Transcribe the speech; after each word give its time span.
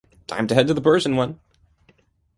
Time 0.25 0.47
to 0.47 0.55
head 0.55 0.65
to 0.65 0.73
the 0.73 0.81
Persian 0.81 1.15
one! 1.15 1.39